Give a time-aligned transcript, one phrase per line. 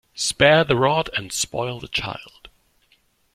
[0.15, 2.49] Spare the rod and spoil the child.